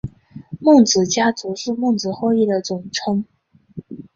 [0.59, 3.23] 孟子家族是孟子后裔的总称。